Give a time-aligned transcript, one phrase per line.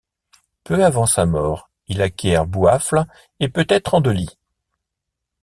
[0.63, 3.05] Peu avant sa mort, il acquiert Bouafles
[3.39, 4.27] et peut-être Andely.